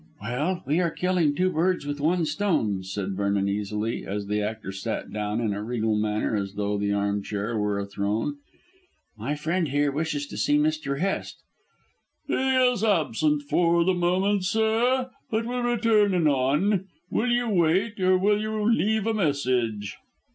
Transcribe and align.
"Well, 0.19 0.63
we 0.65 0.79
are 0.79 0.89
killing 0.89 1.35
two 1.35 1.51
birds 1.51 1.85
with 1.85 1.99
one 2.01 2.25
stone," 2.25 2.81
said 2.81 3.11
Vernon 3.15 3.47
easily, 3.47 4.03
as 4.03 4.25
the 4.25 4.41
actor 4.41 4.71
sat 4.71 5.13
down 5.13 5.39
in 5.39 5.53
a 5.53 5.61
regal 5.61 5.95
manner 5.95 6.35
as 6.35 6.55
though 6.55 6.75
the 6.75 6.91
arm 6.91 7.21
chair 7.21 7.55
were 7.55 7.77
a 7.77 7.85
throne. 7.85 8.37
"My 9.15 9.35
friend 9.35 9.67
here 9.67 9.91
wishes 9.91 10.25
to 10.29 10.37
see 10.37 10.57
Mr. 10.57 10.97
Hest." 10.99 11.43
"He 12.25 12.33
is 12.33 12.83
absent 12.83 13.43
for 13.43 13.83
the 13.83 13.93
moment, 13.93 14.43
sir, 14.43 15.11
but 15.29 15.45
will 15.45 15.61
return 15.61 16.15
anon. 16.15 16.87
Will 17.11 17.29
you 17.31 17.49
wait 17.49 17.99
or 17.99 18.17
will 18.17 18.41
you 18.41 18.73
leave 18.73 19.05
a 19.05 19.13
message." 19.13 19.97